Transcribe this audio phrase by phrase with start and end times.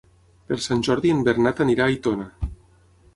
[0.51, 2.25] Per Sant Jordi en Bernat anirà a Aitona.